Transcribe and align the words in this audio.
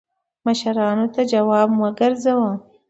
مشرانو 0.45 1.05
ته 1.13 1.21
جواب 1.31 1.67
مه 1.79 1.89
ګرځوه 1.99 2.51